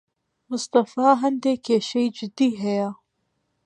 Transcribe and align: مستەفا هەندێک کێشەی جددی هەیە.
مستەفا 0.49 1.09
هەندێک 1.23 1.59
کێشەی 1.67 2.13
جددی 2.17 2.51
هەیە. 2.63 2.89